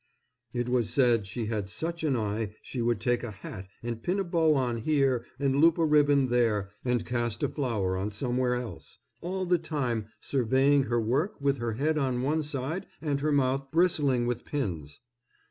It 0.51 0.67
was 0.67 0.89
said 0.89 1.27
she 1.27 1.45
had 1.45 1.69
such 1.69 2.03
an 2.03 2.15
eye; 2.15 2.55
she 2.63 2.81
would 2.81 2.99
take 2.99 3.21
a 3.23 3.29
hat 3.29 3.67
and 3.83 4.01
pin 4.01 4.19
a 4.19 4.23
bow 4.23 4.55
on 4.55 4.77
here, 4.77 5.27
and 5.37 5.57
loop 5.57 5.77
a 5.77 5.85
ribbon 5.85 6.29
there, 6.29 6.71
and 6.83 7.05
cast 7.05 7.43
a 7.43 7.47
flower 7.47 7.95
on 7.95 8.09
somewhere 8.09 8.55
else, 8.55 8.97
all 9.21 9.45
the 9.45 9.59
time 9.59 10.07
surveying 10.19 10.85
her 10.85 10.99
work 10.99 11.39
with 11.39 11.59
her 11.59 11.73
head 11.73 11.99
on 11.99 12.23
one 12.23 12.41
side 12.41 12.87
and 12.99 13.19
her 13.19 13.31
mouth 13.31 13.69
bristling 13.69 14.25
with 14.25 14.43
pins. 14.43 15.01